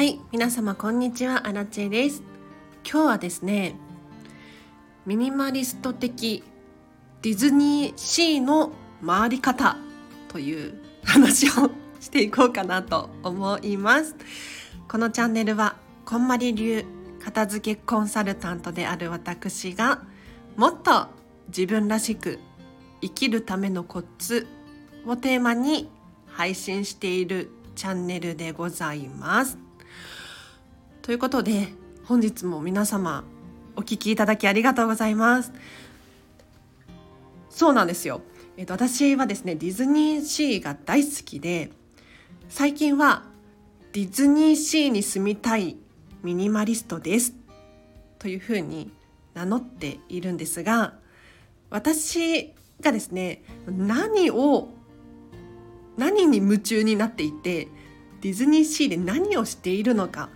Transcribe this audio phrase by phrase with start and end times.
[0.00, 1.46] はい皆様こんにちは。
[1.46, 2.22] アラチェです。
[2.90, 3.74] 今日はですね
[5.04, 6.42] ミニマリスト的
[7.20, 8.72] ディズニーシーの
[9.04, 9.76] 回り方
[10.28, 14.16] という話をしていこうかなと思います。
[14.88, 15.76] このチャンネルは
[16.06, 16.82] こんまり流
[17.22, 20.00] 片付けコンサルタントである私が
[20.56, 21.08] もっと
[21.48, 22.38] 自分らしく
[23.02, 24.46] 生きるためのコツ
[25.04, 25.90] をテーマに
[26.26, 29.69] 配信しているチャンネルでございます。
[31.02, 31.68] ということで
[32.04, 33.24] 本日も皆様
[33.74, 35.52] お聞きいただきありがとうございます。
[37.48, 38.20] そうなんですよ。
[38.58, 41.70] えっと、私はですねディズニーシーが大好きで
[42.50, 43.24] 最近は
[43.92, 45.76] ディズニーシーに住みたい
[46.22, 47.32] ミニマリストです
[48.18, 48.92] というふうに
[49.32, 50.94] 名乗っているんですが
[51.70, 54.68] 私がですね何を
[55.96, 57.68] 何に夢中になっていて
[58.20, 60.28] ディズニーシーで何をしているのか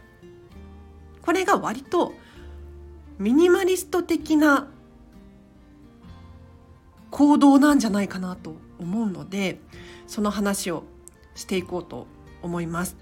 [1.24, 2.12] これが割と
[3.18, 4.68] ミニマリスト的な
[7.10, 9.58] 行動なんじゃないかなと思うので
[10.06, 10.84] その話を
[11.34, 12.06] していこうと
[12.42, 12.96] 思います。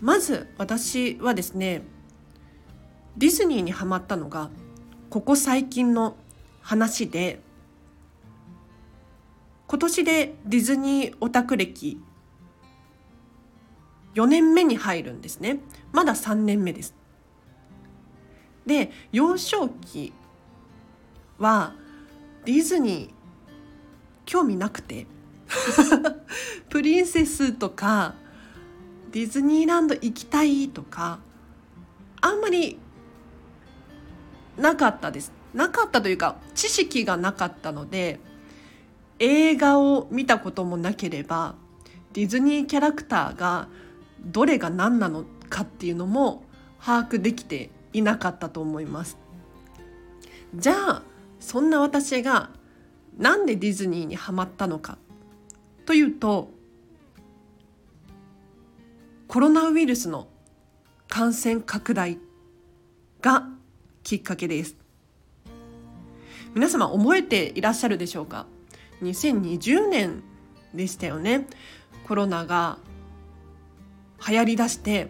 [0.00, 1.82] まず私はですね
[3.18, 4.48] ディズニーにハマったのが
[5.10, 6.16] ここ最近の
[6.62, 7.40] 話で
[9.66, 12.00] 今年でディズニーオタク歴
[14.16, 15.60] 4年目に入るんですね。
[15.92, 16.94] まだ3年目です。
[18.66, 20.12] で幼少期
[21.38, 21.74] は
[22.44, 23.10] ディズニー
[24.24, 25.06] 興味なくて
[26.68, 28.14] プリンセスとか
[29.12, 31.20] ディズニーランド行きたいとか
[32.20, 32.78] あんまり
[34.56, 35.32] なかったです。
[35.52, 38.18] なかったというか知識がなかったので
[39.18, 41.54] 映画を見たこともなければ
[42.12, 43.68] ディズニーキャラクターが
[44.26, 46.44] どれが何なのかっていうのも
[46.84, 49.16] 把握できていなかったと思います。
[50.54, 51.02] じゃあ
[51.40, 52.50] そんな私が
[53.16, 54.98] なんでディズニーにハマったのか。
[55.84, 56.50] というと
[59.28, 60.28] コロナウイルスの
[61.08, 62.18] 感染拡大
[63.22, 63.48] が
[64.02, 64.76] きっかけです。
[66.54, 68.46] 皆様覚えていらっしゃるでしょうか
[69.02, 70.22] ？2020年
[70.74, 71.46] でしたよね。
[72.06, 72.78] コロナが
[74.28, 75.08] 流行りだして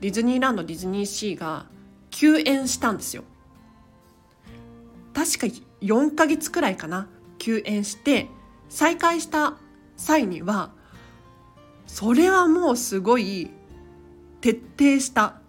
[0.00, 1.66] ディズニーランドディズニーシーが
[2.10, 3.24] 休園したんですよ
[5.14, 5.46] 確か
[5.80, 7.08] 4ヶ月くらいかな
[7.38, 8.28] 休園して
[8.68, 9.54] 再開した
[9.96, 10.70] 際には
[11.86, 13.50] それはもうすごい
[14.40, 15.40] 徹底した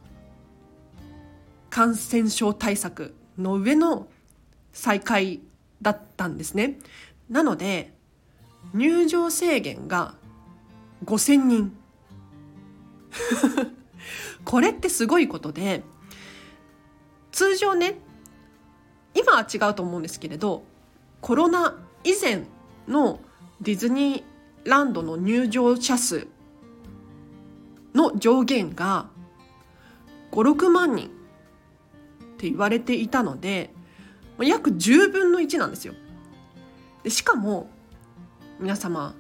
[1.70, 4.08] 感染症対策の上の
[4.74, 5.40] 再開
[5.82, 6.80] だったんですね。
[7.30, 7.94] なので
[8.74, 10.16] 入場制限が
[11.06, 11.78] 5,000人
[14.46, 15.84] これってすごいことで
[17.32, 18.00] 通常ね
[19.14, 20.64] 今は違うと思うんですけれど
[21.22, 22.44] コロナ以前
[22.88, 23.20] の
[23.62, 26.28] ディズニーランドの入場者数
[27.94, 29.10] の上限が
[30.32, 31.10] 56万人っ
[32.38, 33.72] て言われていたので
[34.40, 35.94] 約10分の1なんですよ。
[37.04, 37.70] でしかも
[38.60, 39.14] 皆様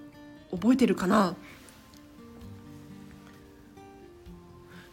[0.52, 1.35] 覚えてるかな？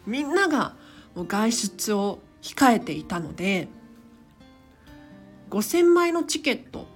[0.09, 0.73] みんなが
[1.15, 3.67] 外出を控えていたので
[5.51, 6.87] 5,000枚のチケット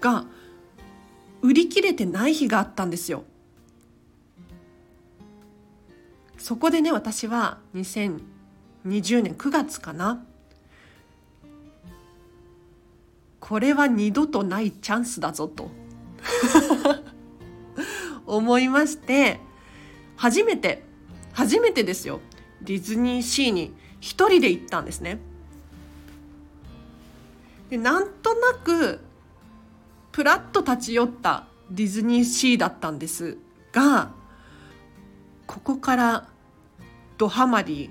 [0.00, 0.24] が
[1.42, 3.24] 売り切れてない日があったんですよ。
[6.38, 8.20] そこでね私は2020
[9.22, 10.24] 年9月かな
[13.38, 15.70] これは二度とないチャンスだぞと
[18.26, 19.38] 思いまして
[20.16, 20.82] 初めて
[21.32, 22.20] 初めてですよ
[22.62, 25.18] ディズニーシーに一人で行ったんですね。
[27.70, 29.00] でなんとなく
[30.10, 33.38] プラッと立ち寄ったディズニーシーだったんです
[33.72, 34.10] が
[35.46, 36.28] ここから
[37.16, 37.90] ドハマり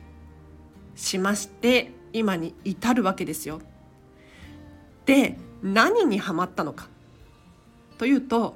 [0.95, 3.61] しまして今に至るわけですよ。
[5.05, 6.87] で何にハマったのか
[7.97, 8.55] というと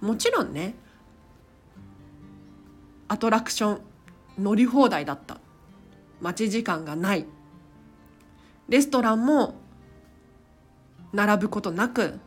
[0.00, 0.74] もちろんね
[3.08, 3.80] アトラクション
[4.38, 5.38] 乗り放題だった。
[6.20, 7.26] 待ち時間がない。
[8.68, 9.54] レストランも
[11.12, 12.18] 並ぶことなく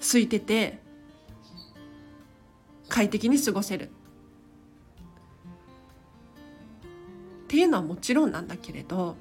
[0.00, 0.78] 空いてて
[2.88, 3.90] 快適に過ごせる。
[7.44, 9.16] っていうのはもちろんなんだけれど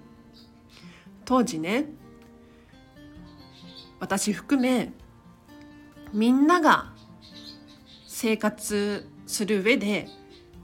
[1.24, 1.86] 当時ね
[4.02, 4.92] 私含め
[6.12, 6.92] みんなが
[8.06, 10.10] 生活する上で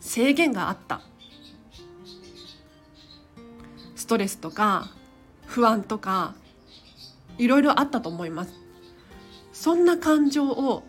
[0.03, 1.01] 制限があった。
[3.95, 4.91] ストレスとか
[5.45, 6.35] 不安とか
[7.37, 8.53] いろいろあったと思います。
[9.53, 10.83] そんな感情を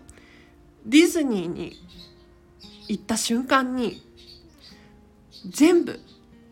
[0.84, 1.80] ディズニーに
[2.88, 4.02] 行った瞬間に
[5.48, 6.00] 全部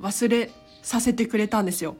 [0.01, 0.51] 忘れ
[0.83, 1.97] させてくれたんですよ。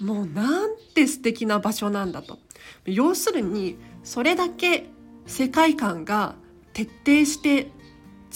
[0.00, 2.38] もうなんて素敵な場所なんだと。
[2.84, 4.90] 要するにそれだけ
[5.26, 6.34] 世界観が
[6.74, 7.70] 徹底して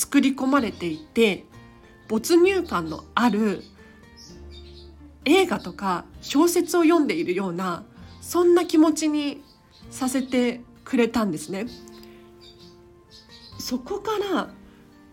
[0.00, 1.44] 作り込まれていて
[2.08, 3.62] 没入感のある
[5.26, 7.84] 映画とか小説を読んでいるような
[8.22, 9.42] そんな気持ちに
[9.90, 11.66] させてくれたんですね。
[13.58, 14.48] そこから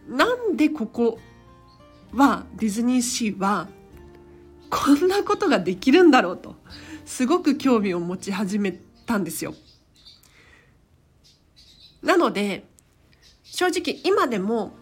[0.08, 1.20] なんでここ
[2.14, 3.68] はディズニーシーは
[4.70, 6.56] こんなことができるんだろうと
[7.06, 9.54] すごく興味を持ち始めたんですよ。
[12.02, 12.66] なので
[13.58, 14.74] 正直今でも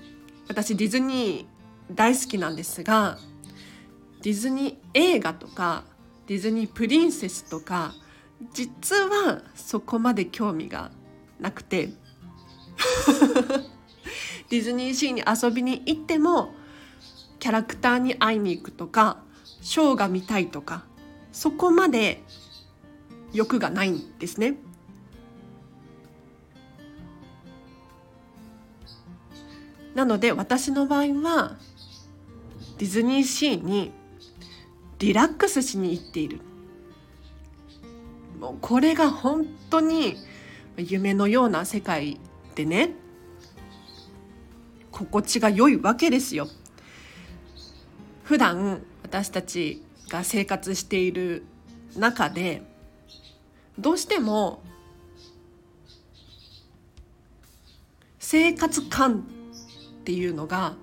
[0.50, 3.18] 私ディズニー大好きなんですが
[4.22, 5.86] ディズニー映画とか
[6.28, 7.94] ディズニープリンセスとか
[8.54, 10.92] 実はそこまで興味が
[11.40, 11.94] なくて
[14.50, 16.54] ディズニーシーに遊びに行っても
[17.40, 19.24] キャラクターに会いに行くとか
[19.62, 20.84] ショーが見たいとか
[21.32, 22.22] そこまで
[23.32, 24.58] 欲がないんですね。
[29.96, 31.56] なので私の場合は
[32.78, 33.92] ディズニーシーに
[35.00, 36.42] リラックスしに行っている。
[38.40, 40.18] もうこれが本当に
[40.78, 42.20] 夢のような世界
[42.54, 42.92] でね
[44.92, 46.48] 心地が良いわけですよ。
[48.24, 51.46] 普段私たちが生活している
[51.96, 52.64] 中で
[53.80, 54.62] どうしても
[58.20, 59.26] 生活感
[60.06, 60.76] っていうのが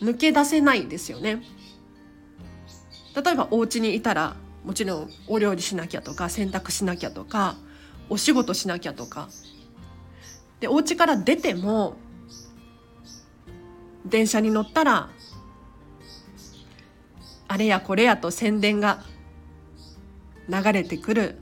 [0.00, 1.42] 抜け出せないですよね。
[3.14, 7.56] 例えばお家にいたらもちろんお料理しなきゃとか洗濯しなきゃとか
[8.08, 9.28] お仕事しなきゃとか。
[10.60, 11.96] でお家から出ても
[14.06, 15.10] 電車に乗ったら
[17.46, 19.02] あれやこれやと宣伝が
[20.48, 21.36] 流れてくる。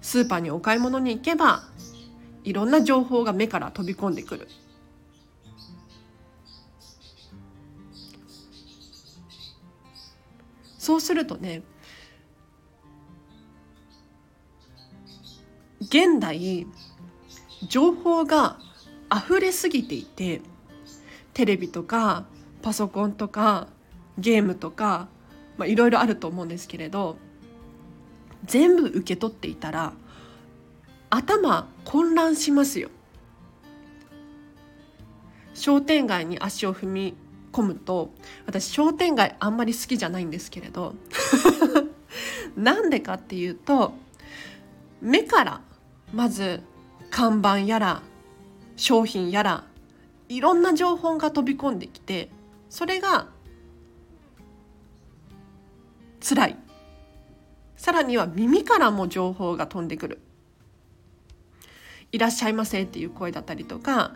[0.00, 1.64] スーパーにお買い物に行けば
[2.44, 4.48] いろんな情報が目から飛び込んでくる。
[10.86, 11.62] そうするとね
[15.80, 16.64] 現代
[17.68, 18.60] 情報が
[19.12, 20.42] 溢れすぎていて
[21.34, 22.26] テレビとか
[22.62, 23.66] パソコンとか
[24.16, 25.08] ゲームとか、
[25.64, 27.16] いろいろあると思うんですけれど
[28.44, 29.92] 全部受け取っていたら
[31.10, 32.90] 頭混乱しますよ。
[35.52, 37.16] 商店街に足を踏み
[37.56, 38.10] 込むと
[38.44, 40.94] 私商店街あんまり好きじゃないんですけれど
[42.56, 43.94] なんでかっていうと
[45.00, 45.60] 目から
[46.12, 46.62] まず
[47.10, 48.02] 看板やら
[48.76, 49.64] 商品やら
[50.28, 52.30] いろんな情報が飛び込んできて
[52.68, 53.28] それが
[56.20, 56.56] 辛い。
[57.76, 60.25] さらには耳からも情報が飛んでくる。
[62.12, 64.12] いらっしゃいませっていう声だったりとか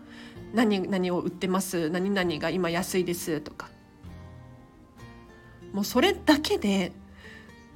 [0.54, 3.68] 何々を売ってます何々が今安いですとか
[5.72, 6.92] もうそれだけで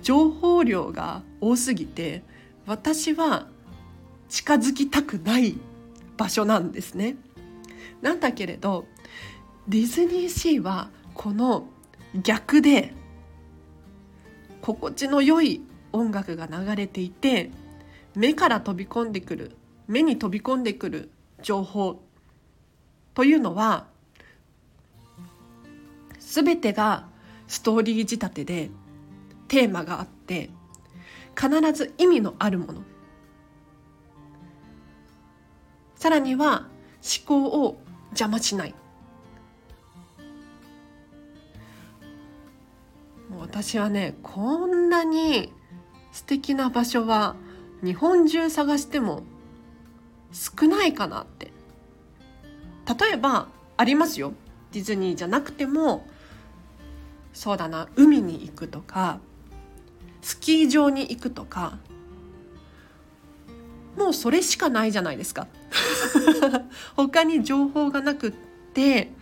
[0.02, 2.22] 情報量が多すぎて
[2.66, 3.48] 私は
[4.28, 5.58] 近づきたくない
[6.16, 7.16] 場所なんですね。
[8.02, 8.86] なんだけれど
[9.68, 11.66] ディズニーシーはこの
[12.22, 12.92] 逆で
[14.60, 15.62] 心地の良い
[15.92, 17.50] 音楽が流れていて
[18.14, 21.10] 目から飛び込んでくる目に飛び込んでくる
[21.42, 22.02] 情報
[23.14, 23.86] というのは
[26.18, 27.06] 全てが
[27.46, 28.70] ストーリー仕立てで
[29.48, 30.50] テーマがあって
[31.38, 32.82] 必ず意味のあるもの。
[35.96, 36.66] さらには
[37.26, 37.78] 思考を
[38.10, 38.74] 邪魔しない。
[43.30, 45.52] もう私はねこんなに
[46.12, 47.36] 素敵な場所は
[47.82, 49.22] 日本中探しても
[50.34, 51.52] 少ないかなって。
[52.86, 53.48] 例えば
[53.78, 54.34] ありますよ。
[54.72, 56.04] ディズニーじゃなくても
[57.32, 59.20] そうだな海に行くとか
[60.20, 61.78] スキー場に行くとか
[63.96, 65.46] もうそれしかないじゃないですか。
[66.96, 68.32] 他に情報がなくっ
[68.72, 69.12] て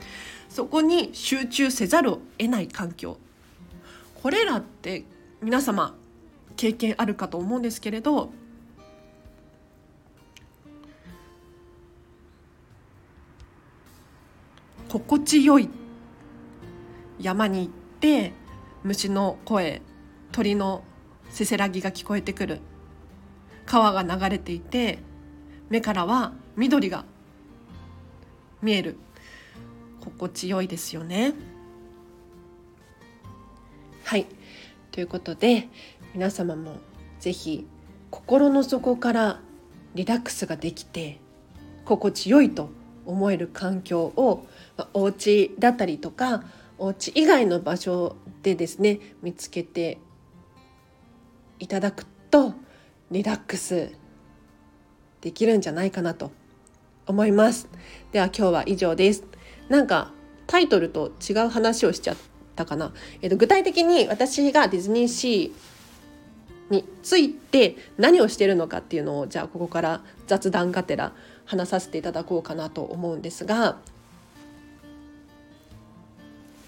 [0.48, 3.18] そこに集中せざるを得ない環境。
[4.22, 5.04] これらって
[5.42, 5.94] 皆様
[6.56, 8.32] 経験あるかと思うんですけれど
[14.92, 15.70] 心地よい。
[17.18, 17.68] 山に行っ
[17.98, 18.34] て
[18.84, 19.80] 虫の声
[20.32, 20.84] 鳥の
[21.30, 22.60] せせらぎが聞こえてくる。
[23.64, 24.98] 川が流れていて
[25.70, 27.06] 目からは緑が
[28.60, 28.98] 見える。
[30.04, 31.32] 心地よいですよね。
[34.04, 34.26] はい。
[34.90, 35.70] ということで
[36.12, 36.76] 皆様も
[37.18, 37.66] 是非
[38.10, 39.40] 心の底から
[39.94, 41.18] リラックスができて
[41.86, 42.68] 心地よいと
[43.06, 46.44] 思える環境を、まあ、お家だったりとか
[46.78, 49.98] お家以外の場所でですね見つけて
[51.58, 52.54] いただくと
[53.10, 53.92] リラックス
[55.20, 56.32] できるんじゃないかなと
[57.06, 57.68] 思います。
[58.10, 59.24] では今日は以上です。
[59.68, 60.12] なんか
[60.46, 62.16] タイトルと違う話をしちゃっ
[62.56, 62.92] たかな、
[63.22, 71.12] えっと、具体的に私がディズニーシーについて何をしてるのかっていうのをじゃあここから雑談がてら
[71.44, 73.78] 話させていただこうかなと思うんですが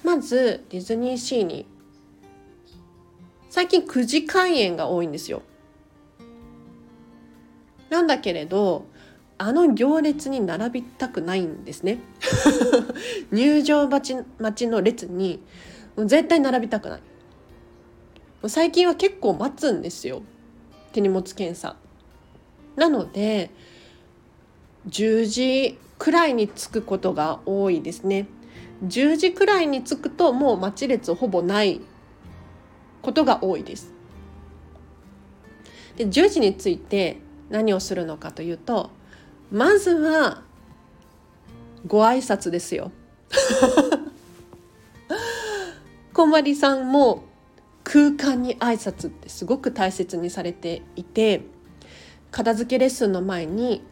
[0.02, 1.66] まずディズニーシーに
[3.48, 5.42] 最近9時開園が多いんですよ。
[7.88, 8.86] なんだけれど
[9.38, 11.98] あの行列に並びたくないんですね。
[13.30, 15.40] 入場待ち待ちの列に
[15.96, 17.00] もう絶対並びたくない。
[18.46, 20.22] 最近は結構待つんですよ。
[20.92, 21.76] 手荷物検査。
[22.76, 23.50] なので
[24.88, 28.26] 10時くらいに着くことが多いですね
[28.84, 31.80] 10時くらいに着くともう待ち列ほぼない
[33.02, 33.92] ことが多いです
[35.96, 37.18] で10時について
[37.50, 38.90] 何をするのかというと
[39.50, 40.42] まずは
[41.86, 42.90] ご挨拶ですよ。
[46.14, 47.24] こんまりさんも
[47.82, 51.42] 空間に挨拶ってすごく大切にされていて
[52.30, 53.82] 片付けレッスンの前に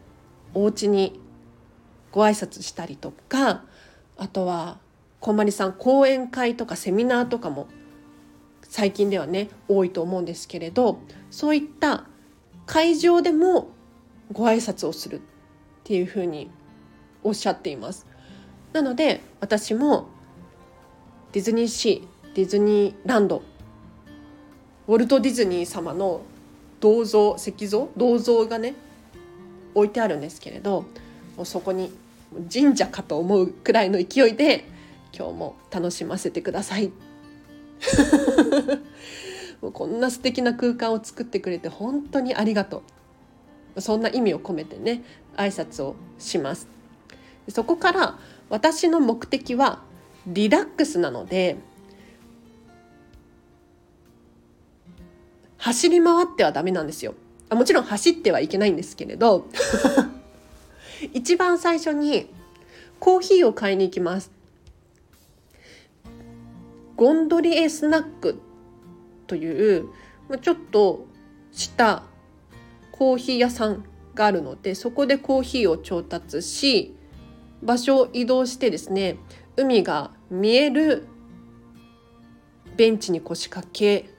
[0.53, 1.19] お家に
[2.11, 3.63] ご挨拶したりとか
[4.17, 4.77] あとは
[5.19, 7.67] こんまりさん講演会とかセミナーとかも
[8.61, 10.99] 最近ではね多いと思うんですけれど
[11.31, 12.05] そういった
[12.65, 13.69] 会場でも
[14.31, 15.21] ご挨拶をするっ
[15.83, 16.49] ていうふうに
[17.23, 18.07] おっしゃっています。
[18.73, 20.07] なので私も
[21.31, 23.43] ディズニーシーディズニーランド
[24.87, 26.21] ウォルト・ディズニー様の
[26.79, 28.75] 銅像石像銅像がね
[29.75, 30.85] 置いてあるんですけれど
[31.37, 31.91] もうそこに
[32.51, 34.65] 神社かと思うくらいの勢いで
[35.17, 36.91] 今日も楽しませてください。
[39.61, 42.83] もうこんな素敵な空間を作ってくれて本当にありがと
[43.75, 43.81] う。
[43.81, 45.03] そんな意味を込めてね
[45.35, 46.67] 挨拶をします。
[47.49, 49.83] そこから私の目的は
[50.27, 51.57] リラックスなので
[55.57, 57.15] 走り回ってはダメなんですよ。
[57.53, 59.47] あもちろん走ってはいけないんですけれど
[61.13, 62.27] 一番最初に
[62.99, 64.31] コーヒーを買いに行きます。
[66.95, 68.39] ゴンドリエスナック
[69.27, 69.89] という
[70.41, 71.05] ちょっと
[71.51, 72.03] した
[72.91, 73.83] コーヒー屋さん
[74.13, 76.95] があるのでそこでコーヒーを調達し
[77.63, 79.17] 場所を移動してですね
[79.57, 81.07] 海が見える
[82.77, 84.12] ベンチに腰掛け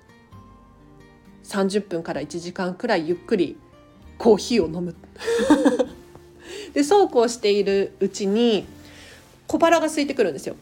[1.44, 3.56] 30分から1時間くらいゆっくり
[4.18, 4.96] コーヒーを飲む。
[6.72, 8.66] でそうこうしているうちに
[9.46, 10.56] 小腹が空いてくるんですよ。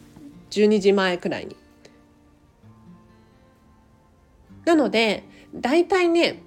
[0.51, 1.57] 12時前くらいに。
[4.65, 5.25] なので
[5.55, 6.43] 大体ね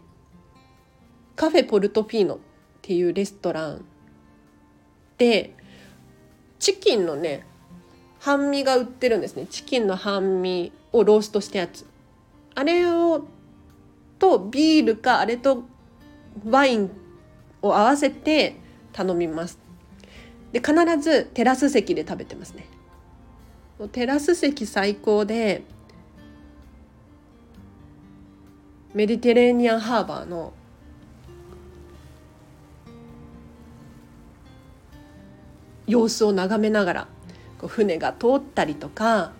[1.35, 2.37] カフェポルトフィーノっ
[2.81, 3.85] ていうレストラン
[5.17, 5.53] で
[6.59, 7.45] チキンのね
[8.19, 9.47] 半身が売ってるんですね。
[9.47, 11.85] チキンの半身をローストしたやつ。
[12.55, 13.27] あれを
[14.19, 15.63] とビールかあれと
[16.45, 16.91] ワイン
[17.61, 18.55] を合わせて
[18.93, 19.59] 頼みます。
[20.51, 22.67] で必ずテラス席で食べてますね。
[23.91, 25.63] テラス席最高で
[28.93, 30.53] メディテレーニアンハーバーの
[35.87, 37.07] 様子を眺めながら
[37.57, 39.33] こう船が通ったりとか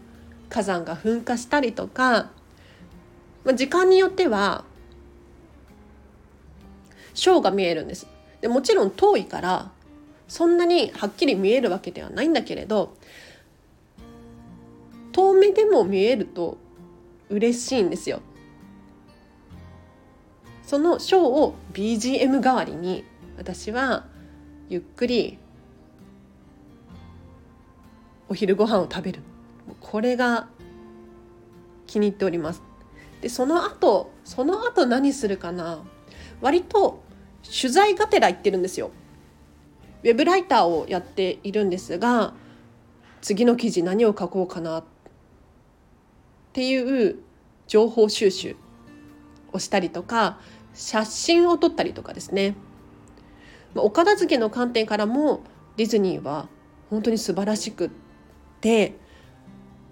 [0.50, 2.32] 火山が噴火したりとか、
[3.46, 4.66] まあ、時間によっては
[7.14, 8.08] ショーが見えるんです。
[8.42, 9.72] でもちろん遠いから
[10.28, 12.96] そんなにはっきり見えるわけではないんだけれど
[15.12, 16.58] 遠目でも見えると
[17.30, 18.22] 嬉しいんですよ。
[20.64, 23.06] そのショーを BGM 代わりに
[23.38, 24.08] 私は
[24.68, 25.38] ゆっくり
[28.28, 29.22] お昼ご飯を食べる。
[29.80, 30.48] これが
[31.86, 32.62] 気に入っております。
[33.26, 35.80] でその後その後何するかな？
[36.42, 37.04] 割と
[37.44, 38.92] 取材がてら行ってるんですよ。
[40.04, 42.36] ウェブライターをやっているんですが
[43.22, 44.78] 次の記事何を書こうかな？
[44.78, 44.84] っ
[46.54, 47.16] ていう
[47.66, 48.58] 情報収集
[49.52, 50.38] をしたりとか
[50.76, 52.54] 写真を撮ったりとかですね。
[53.74, 55.42] お片付けの観点からも
[55.78, 56.48] ディズニーは
[56.92, 57.90] 本当に素晴らしくっ
[58.62, 58.94] て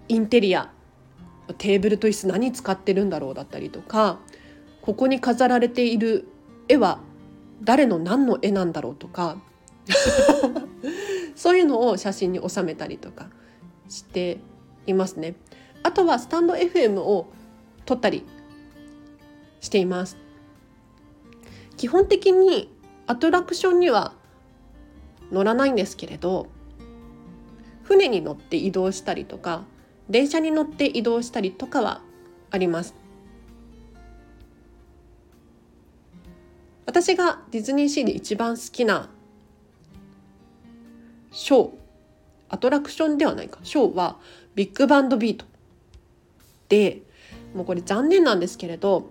[0.06, 0.70] インテリア
[1.58, 4.18] テーブルと椅子何使ってるんだろうだったりとか
[4.82, 6.28] ここに飾られている
[6.68, 7.00] 絵は
[7.62, 9.38] 誰の何の絵なんだろうとか
[11.36, 13.28] そういうのを写真に収めたりとか
[13.88, 14.38] して
[14.86, 15.34] いますね。
[15.82, 17.28] あとはスタンド FM を
[17.84, 18.24] 撮ったり
[19.60, 20.16] しています。
[21.76, 22.70] 基本的に
[23.06, 24.14] アトラクションには
[25.32, 26.46] 乗らないんですけれど
[27.82, 29.64] 船に乗って移動したりとか
[30.08, 32.02] 電車に乗って移動したりとかは
[32.50, 32.94] あります。
[36.86, 39.08] 私がディズニーシーで一番好きな
[41.32, 41.70] ショー
[42.50, 43.58] アトラクションではないか。
[43.62, 44.18] ショーは
[44.54, 45.46] ビッグバンドビート
[46.68, 47.02] で
[47.54, 49.10] もうこれ残念なんですけれど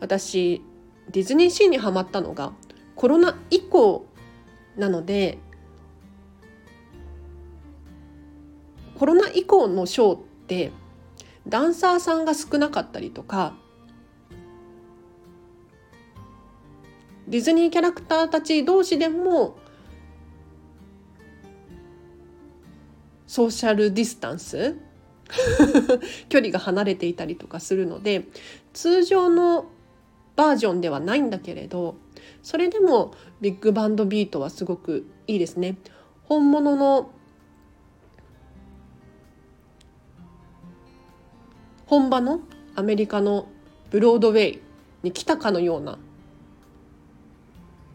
[0.00, 0.62] 私
[1.10, 2.52] ディズニーシーにはまったのが
[2.96, 4.06] コロナ以降
[4.76, 5.38] なので
[8.98, 10.72] コロナ以降のショーって
[11.48, 13.54] ダンサーさんが少なかったりとか
[17.28, 19.56] ディズニーキャラクターたち同士でも
[23.26, 24.76] ソーシャルディスタンス
[26.28, 28.26] 距離が離れていたりとかするので
[28.72, 29.66] 通常の
[30.36, 31.96] バージョンではないんだけれど
[32.42, 35.76] それでもビッグバンドビートはすごくいいですね。
[36.24, 37.10] 本物の
[41.92, 42.40] 本場の
[42.74, 43.48] アメリカの
[43.90, 44.62] ブロードウェイ
[45.02, 45.98] に来たかのような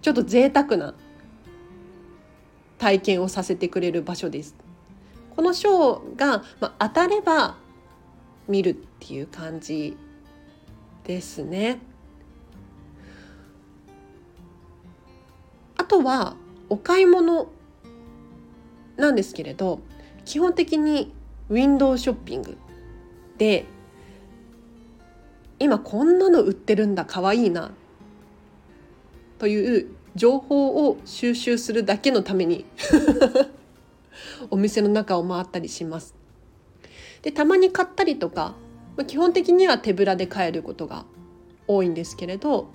[0.04, 0.94] ちょっと贅沢な
[2.78, 4.54] 体験をさせてくれる場所です。
[5.36, 7.58] このショーが、まあ、当たれば
[8.48, 9.98] 見るっていう感じ
[11.04, 11.80] ですね。
[15.76, 16.36] あとは
[16.70, 17.48] お買い物
[18.96, 19.80] なんですけれど
[20.24, 21.12] 基本的に
[21.50, 22.60] ウィンドウショッピング
[23.40, 23.66] で
[25.60, 27.72] 今こんなの売ってるんだかわいいな。
[29.40, 32.66] という情報を収集するだけのために
[34.50, 36.16] お店の中を回ったりします。
[37.22, 38.56] でたまに買ったりとか
[39.06, 41.06] 基本的には手ぶらで買えることが
[41.68, 42.72] 多いんですけれど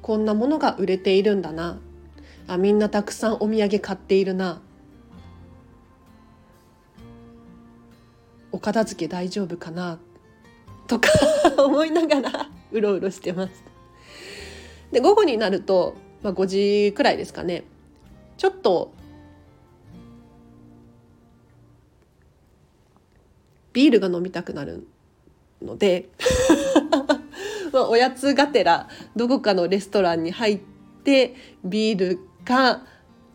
[0.00, 1.78] こんなものが売れているんだな。
[2.48, 4.60] あみんなたくさんお土産買っているな。
[8.62, 9.98] 片付け大丈夫かな？
[10.86, 11.08] とか
[11.62, 13.72] 思いながらうろうろしてます。
[14.92, 17.64] で午後になると、まあ、5時くらいですかね
[18.36, 18.92] ちょっと
[23.72, 24.86] ビールが飲みたくなる
[25.62, 26.10] ので
[27.72, 30.60] まあ、おやつがてらどこかのレストランに入っ
[31.04, 32.82] てビールか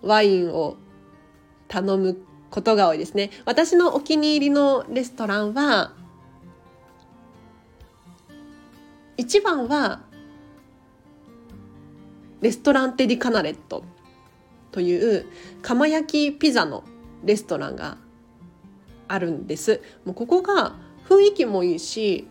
[0.04, 0.78] ワインを
[1.68, 2.16] 頼む
[2.50, 3.32] ことが多いですね。
[3.46, 5.94] 私のお気に入りのレストランは
[9.18, 10.02] 一番は
[12.42, 13.84] レストランテディカナレット
[14.72, 15.26] という
[15.62, 16.84] 釜焼きピザの
[17.24, 17.98] レストランが
[19.08, 19.82] あるんです。
[20.06, 20.76] もうここが
[21.10, 22.28] 雰囲気もいいし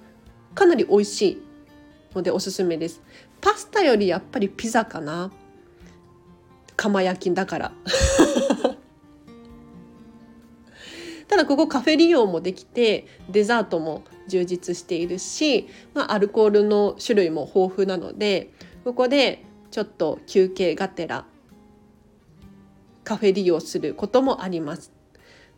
[0.55, 1.43] かなり美味しい
[2.15, 3.03] のでおすすめです
[3.41, 5.31] パスタよりやっぱりピザかな
[6.77, 7.73] 釜焼きだから
[11.29, 18.51] ただここカフェ利用もできてデザートも充実しているし、まあ、アルコールの種類も豊富なので
[18.85, 21.25] ここでちょっと休憩がてら
[23.05, 24.91] カフェ利用することもあります。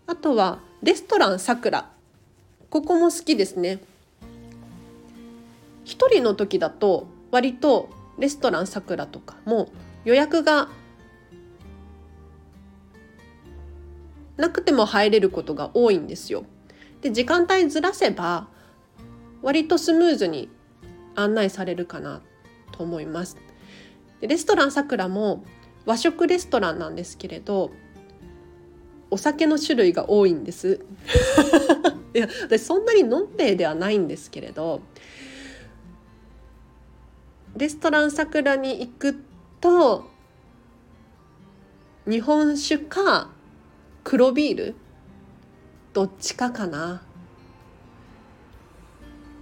[0.06, 1.90] あとはレストランさくら。
[2.68, 3.78] ここも好きですね。
[5.86, 9.70] 1人の時だと割とレストランさくらとかも
[10.04, 10.68] 予約が
[14.38, 16.44] なくても入れることが多いんですよ。
[17.02, 18.48] で時間帯ずらせば
[19.42, 20.48] 割とスムーズに
[21.14, 22.22] 案内されるかな
[22.72, 23.36] と思います。
[24.20, 25.44] でレストランさくらも
[25.84, 27.70] 和食レストランなんですけれど
[29.10, 30.80] お酒の種類が多いんです。
[32.14, 34.80] いや私そんなにのんべえではないんですけれど
[37.56, 39.20] レストランさくらに行く
[39.60, 40.08] と
[42.06, 43.30] 日本酒か
[44.08, 44.74] 黒ビール？
[45.92, 47.02] どっちかかな？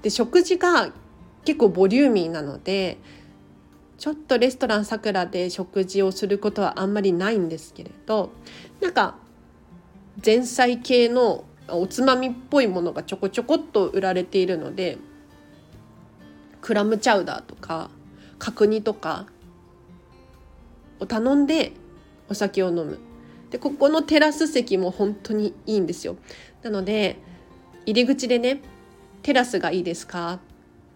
[0.02, 0.90] で食事が
[1.44, 2.98] 結構ボリューミーなので
[3.96, 8.32] ちょっとレストランさくらで食事をすることはあんまりないんですけれど
[8.80, 9.14] なんか
[10.24, 14.98] 前菜系のおつまみっぽいものがちょこちょこっと売られているので
[16.60, 17.88] クラムチャウダーとか
[18.40, 19.26] 角煮とか
[20.98, 21.70] を頼んで
[22.28, 22.98] お酒を飲む
[23.50, 26.16] でここのテラス席も本当にいいんですよ。
[26.62, 27.16] なので
[27.84, 28.60] 入り口でね
[29.22, 30.40] 「テラスがいいですか?」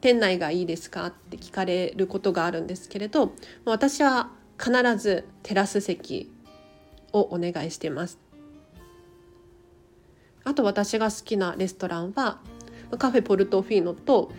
[0.00, 1.06] 店内がいいですか？
[1.06, 3.32] って聞かれることがあるんですけれど
[3.64, 6.32] 私は必ずテラス席
[7.12, 8.18] をお願いしてます。
[10.42, 12.40] あと私が好きなレストランは
[12.98, 14.32] カフェポルトフィーノと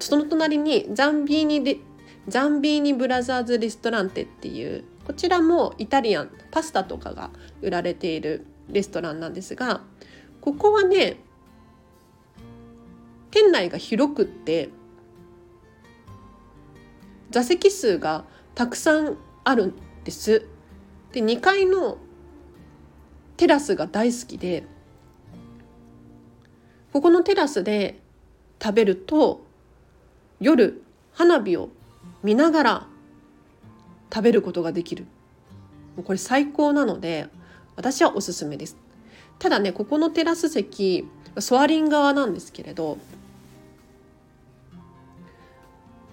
[0.00, 1.78] その隣にザンビーニで
[2.28, 7.30] ザンビーニブラザーズレストランテっていうこちらもイタリアンパスタとかが
[7.62, 9.82] 売られているレストランなんですが
[10.40, 11.20] ここはね
[13.30, 14.70] 店内が広くって
[17.30, 18.24] 座席数が
[18.56, 20.48] たくさんあるんです。
[21.12, 21.98] で2階の
[23.36, 24.64] テラスが大好きで
[26.92, 28.00] ここのテラスで
[28.60, 29.44] 食べると
[30.40, 31.68] 夜花火を
[32.24, 32.86] 見ながら
[34.12, 35.06] 食べることができる。
[36.04, 37.28] これ最高なので
[37.74, 38.76] 私はおすすめです。
[39.38, 41.06] ただねここのテラス席
[41.38, 42.98] ソアリン側なんですけれど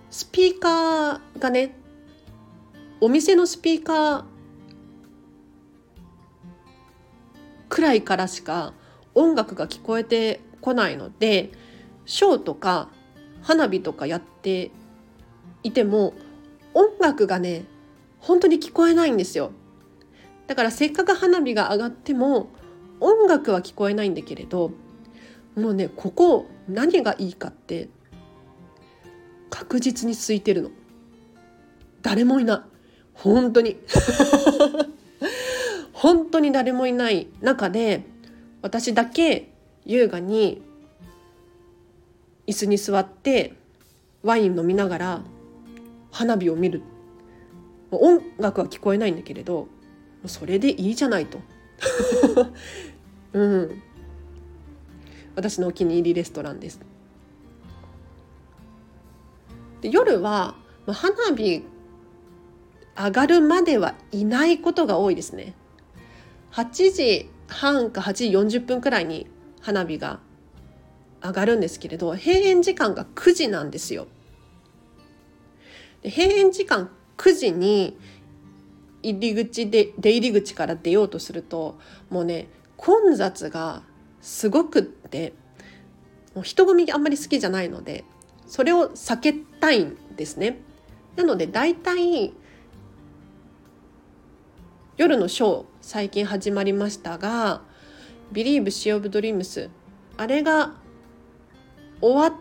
[0.09, 1.75] スピーカーがね
[2.99, 4.23] お店のスピーカー
[7.69, 8.73] くらいからしか
[9.15, 11.51] 音楽が聞こえてこないので
[12.05, 12.89] ショーとか
[13.41, 14.71] 花火とかやって
[15.63, 16.13] いても
[16.73, 17.65] 音楽がね
[18.23, 19.51] 本当に聞こえないんですよ。
[20.47, 22.49] だからせっかく花火が上がっても
[22.99, 24.71] 音楽は聞こえないんだけれど
[25.55, 27.89] もうねここ何がいいかって
[29.49, 30.71] 確実に空いてるの。
[32.01, 32.61] 誰もいない。
[33.13, 33.77] 本当に。
[35.91, 38.03] 本当に誰もいない中で
[38.61, 39.49] 私だけ
[39.85, 40.61] 優雅に
[42.47, 43.53] 椅子に座って
[44.21, 45.21] ワイン飲みながら
[46.11, 46.81] 花火を見る。
[48.01, 49.67] 音楽は聞こえないんだけれど
[50.25, 51.39] それでいいじゃないと
[53.33, 53.81] うん
[55.35, 56.79] 私のお気に入りレストランです
[59.81, 61.63] で夜は、まあ、花火
[62.95, 65.55] 上がるまではいないことが多いですね。
[66.51, 68.13] 8時半か8
[68.47, 69.27] 時40分くらいに
[69.59, 70.19] 花火が
[71.21, 74.07] 上がるんですけれど閉園時間が9時なんですよ。
[76.01, 77.97] で閉園時間9時に
[79.01, 81.77] 入り口で出入り口から出ようとすると
[82.09, 82.47] もうね
[82.77, 83.83] 混雑が
[84.21, 85.33] すごくって
[86.33, 88.05] もう人混みあんまり好きじゃないので
[88.47, 90.59] それを避けたいんですね。
[91.15, 92.33] なので大体
[94.97, 97.61] 夜のショー最近始まりましたが
[98.31, 99.69] 「Believe Sea of Dreams」
[100.17, 100.73] あれが
[101.99, 102.39] 終わっ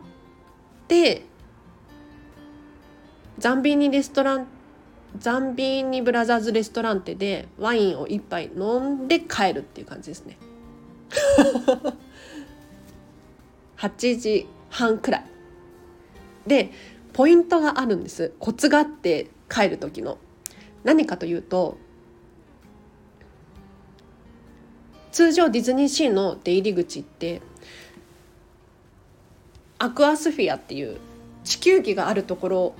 [0.89, 1.23] て
[3.39, 4.47] ザンビーニレストラン
[5.19, 10.39] ザンビーニブラザーズレストランテでワインを一杯飲んで帰るっていう感じですね。
[13.77, 15.25] 8時半くらい。
[16.47, 16.71] で
[17.13, 18.33] ポイントがあるんです。
[18.39, 20.19] コツがあって帰る時の。
[20.85, 21.79] 何かというと
[25.13, 27.43] 通常ディズニーシーの出入り口って
[29.79, 30.99] アクアスフィアっていう
[31.45, 32.75] 地球儀があるところ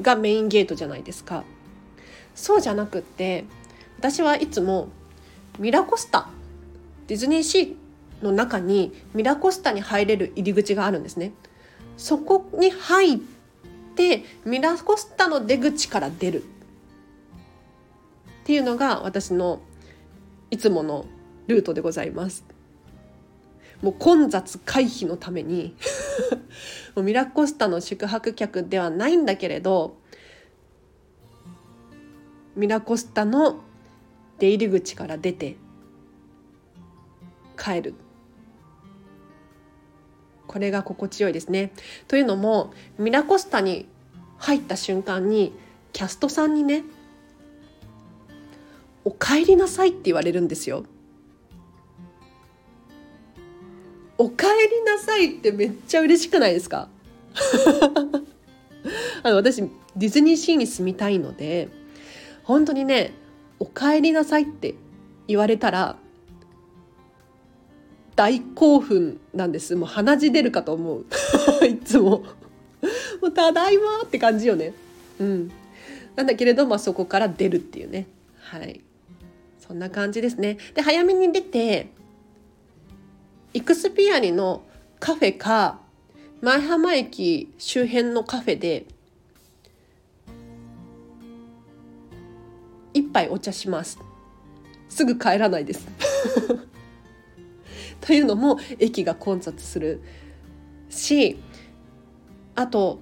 [0.00, 1.44] がメインゲートじゃないですか。
[2.34, 3.44] そうじゃなくって
[3.98, 4.88] 私はいつも
[5.58, 6.28] ミラコスタ
[7.06, 11.32] ディズニーシーの中にミラコスタに入れる入り口があるんですね。
[11.96, 13.18] そこに入っ
[13.96, 16.42] てミラコスタの出口から出る。
[16.42, 16.44] っ
[18.44, 19.60] ていうのが私の
[20.50, 21.06] いつもの
[21.46, 22.44] ルートでございます。
[23.82, 25.76] もう混雑回避のために
[26.94, 29.96] もうミラコスタの宿泊客ではないんだけれど
[32.54, 33.60] ミラコスタの
[34.38, 35.56] 出入り口から出て
[37.58, 37.94] 帰る
[40.46, 41.72] これが心地よいですね。
[42.08, 43.88] というのもミラコスタに
[44.36, 45.54] 入った瞬間に
[45.94, 46.84] キャストさんにね
[49.04, 50.84] 「お帰りなさい」って言われるんですよ。
[54.22, 56.88] お帰りなさいってめっちゃ嬉しくないですか？
[59.24, 59.60] あの私
[59.96, 61.68] ディズニーシーに住みたいので
[62.44, 63.14] 本当にね
[63.58, 64.76] 「お帰りなさい」って
[65.26, 65.96] 言われたら
[68.14, 69.74] 大興奮なんです。
[69.74, 71.06] もう鼻血出るかと思う。
[71.66, 72.24] いつも。
[73.20, 74.72] もうただいまって感じよね。
[75.18, 75.50] うん。
[76.14, 78.06] なんだけれどもそこから出るっていうね。
[78.38, 78.82] はい。
[79.58, 80.58] そんな感じですね。
[80.74, 81.88] で早めに出て
[83.54, 84.62] イクスピアリの
[84.98, 85.78] カフェか
[86.40, 88.86] 前浜駅周辺のカフェで
[92.94, 93.98] 一杯お茶します。
[94.88, 95.86] すぐ帰らないです。
[98.00, 100.00] というのも駅が混雑する。
[100.88, 101.38] し
[102.54, 103.00] あと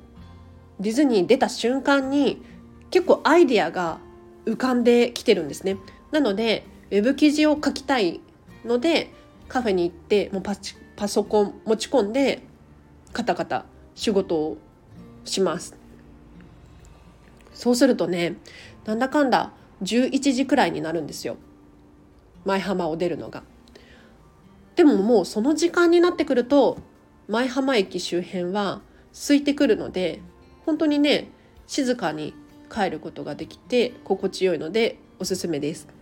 [0.81, 2.43] ディズニー出た瞬間に
[2.91, 3.99] 結構アイディアが
[4.47, 5.77] 浮かんできてるんですね。
[6.11, 8.21] なのでウェブ記事を書きたい
[8.65, 9.13] ので
[9.51, 12.41] カフェに行ってもうパチパソコン持ち込んで
[13.13, 14.57] カタカタ仕事を
[15.25, 15.77] します
[17.53, 18.37] そうするとね
[18.87, 21.37] なんだかんだ11時くらいになるんですよ
[22.45, 23.43] 舞浜を出るのが。
[24.77, 26.79] でももうその時間になってくると
[27.29, 28.81] 舞浜駅周辺は
[29.13, 30.21] 空いてくるので
[30.65, 31.29] 本当にね
[31.67, 32.33] 静かに
[32.73, 36.00] 帰ることができて心地よいのでおすすめです。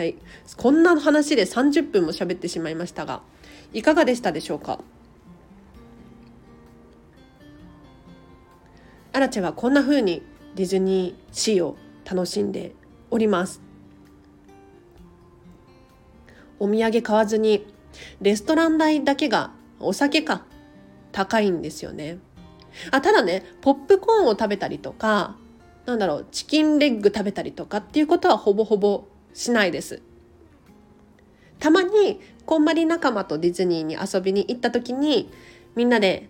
[0.00, 0.16] はい、
[0.56, 3.20] こんな話で30分も喋ってしまいましたが
[3.74, 4.80] いかがでしたでしょうか？
[9.12, 10.22] アラチェはこんな風に
[10.54, 12.74] ディズニーシーを楽しんで
[13.10, 13.60] おります。
[16.58, 17.66] お土産買わずに
[18.22, 20.46] レストラン代だけがお酒か
[21.12, 22.20] 高いんですよね。
[22.90, 25.36] あただねポップコーンを食べたりとか
[25.84, 30.02] なんだろうチキンレッグ食べたりとかっていうことはほぼほぼしないです。
[31.58, 35.30] たまにこんまり仲間とディズニーに遊びに行った時に
[35.76, 36.28] みんなで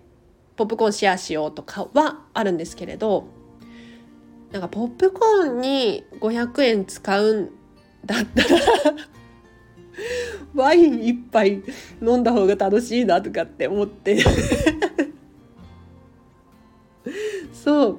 [0.57, 3.29] ポップコーンシェアしようとかはあるんですけれど
[4.53, 7.51] なんかポップコーンに500円使うん
[8.05, 8.59] だったら
[10.55, 11.63] ワイン一杯
[12.03, 14.19] 飲んだ方が楽しいなとかって思って。
[17.53, 17.99] そう。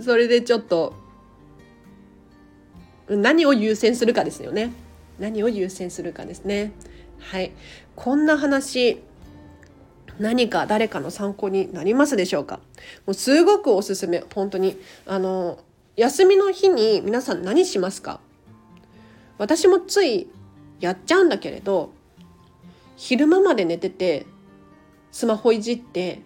[0.00, 0.94] それでちょっと
[3.08, 4.72] 何を優先するかですよね。
[5.18, 6.72] 何を優先するかですね。
[7.18, 7.52] はい。
[7.96, 9.02] こんな話
[10.18, 12.60] 何か誰かの参考になりますでしょうか？
[13.06, 14.24] もうすごくおすすめ。
[14.34, 14.76] 本当に。
[15.06, 15.58] あの
[15.96, 18.20] 休みの日に皆さん何しますか？
[19.38, 20.28] 私もつい
[20.80, 21.92] やっちゃうんだけれど
[22.96, 24.26] 昼間まで寝てて
[25.10, 26.22] スマホいじって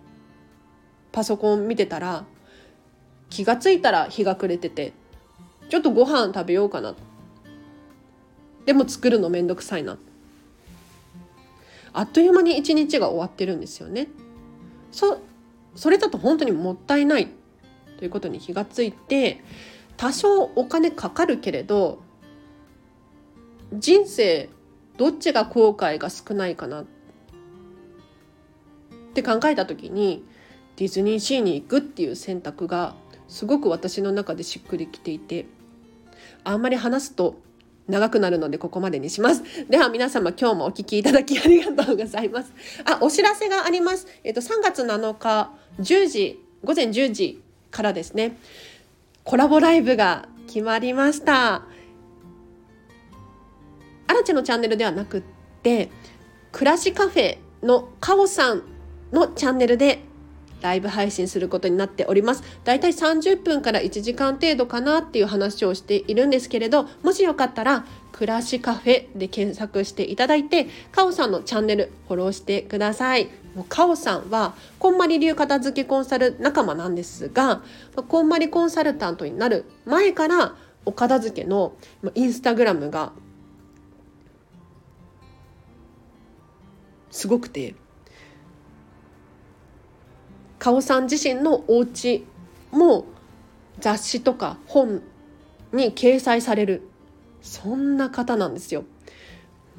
[1.12, 2.24] パソコン見てたら
[3.30, 4.92] 気がついたら日が暮れてて
[5.72, 6.94] ちょっとご飯食べようかな。
[8.66, 9.96] でも作るのめんどくさいな。
[11.94, 14.08] あっという間に一日が終わってるんですよね。
[14.90, 15.22] そ
[15.74, 17.28] それだと本当にもったいない
[17.96, 19.42] ということに気がついて
[19.96, 22.02] 多少お金かかるけれど
[23.72, 24.50] 人生
[24.98, 26.82] どっちが後悔が少ないかな。
[26.82, 26.84] っ
[29.14, 30.22] て考えた時に
[30.76, 32.94] ディズニーシーに行くっていう選択が
[33.26, 35.46] すごく私の中でしっくりきていて。
[36.44, 37.40] あんまり話すと
[37.88, 39.42] 長くなるのでここまでにします。
[39.68, 42.52] では皆様今日もお聞きいただきありがとうございます。
[42.84, 44.06] あ、お知らせがあります。
[44.24, 48.36] えっと3月7日10時午前10時からですね。
[49.24, 51.64] コラボライブが決まりました。
[54.06, 55.22] アラチェのチャンネルではなくっ
[55.62, 55.90] て
[56.52, 58.62] 暮らしカフェのカオさん
[59.12, 60.00] のチャンネルで
[60.62, 62.42] ライブ配信することになっております。
[62.64, 73.28] だいたい30分から1時間程度かなっていう話をしているんですけれど、もしよかったら、暮らしカフェで検索していただいて、カオさんのチャンネルフォローしてください。
[73.54, 77.62] もうカオさんは、こんまり流片付けコンサル仲間なんですが、
[78.08, 81.74] こんまりコンサルタントになる前から、お片付けの
[82.14, 83.12] インスタグラムが
[87.10, 87.74] すごくて
[90.62, 92.24] カオさん自身のお家
[92.70, 93.04] も
[93.80, 95.02] 雑誌とか本
[95.72, 96.88] に掲載される
[97.40, 98.84] そんな方なんですよ。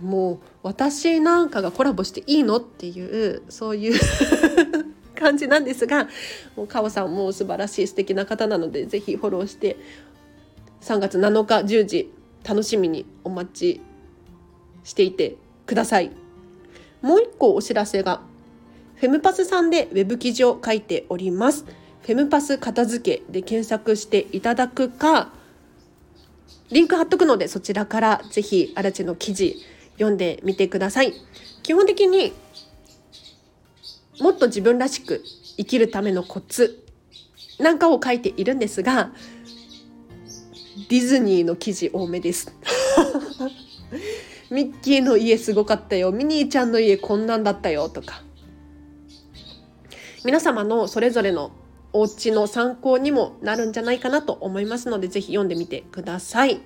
[0.02, 4.00] もう私なんかがコラボしていいのっていうそういう
[5.15, 6.10] 感じなんですが
[6.58, 9.78] もうカオさんも素晴らしい素敵な方なのでぜひフォローして
[10.82, 12.12] 3月7日10時
[12.43, 13.82] 楽しみにお待ち
[14.84, 16.12] していてください。
[17.02, 18.19] もう一個お知らせが
[18.95, 21.65] フェムパスさんでウェブ記事を書いております。
[22.01, 25.32] フェムパス片付けで検索していただくか、
[26.71, 29.58] リンク貼っとくのでそちらからぜひアラチェの記事
[29.93, 31.13] 読んでみてください。
[31.62, 32.34] 基本的に
[34.19, 35.21] もっと自分らしく
[35.58, 36.84] 生きるためのコツ
[37.60, 39.12] なんかを書いているんですが、
[40.89, 42.53] ディズニーの記事多めです。
[44.49, 46.12] ミッキーの家すごかったよ。
[46.12, 48.23] ミニーちゃんの家こんなんだったよとか。
[50.25, 51.51] 皆様のそれぞれの
[51.91, 56.62] お家の参考にもなるんじゃないかなと思いますので、ぜひ読んでみてください。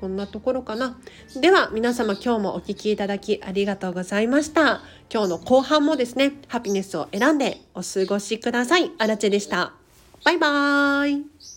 [0.00, 0.98] こんなところかな。
[1.40, 4.82] では皆様今日もお聴きいただきありがとうございました。
[5.12, 8.92] 今日の後半もですね、ハピネスを選んでお過ごしください。
[8.98, 9.72] あらちでした。
[10.24, 11.55] バイバーイ。